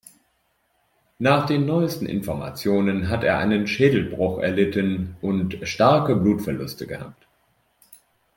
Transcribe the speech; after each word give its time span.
Nach 1.19 1.45
den 1.45 1.67
neuesten 1.67 2.07
Informationen 2.07 3.07
hat 3.09 3.23
er 3.23 3.37
einen 3.37 3.67
Schädelbruch 3.67 4.39
erlitten 4.39 5.15
und 5.21 5.59
starke 5.61 6.15
Blutverluste 6.15 6.87
gehabt. 6.87 7.27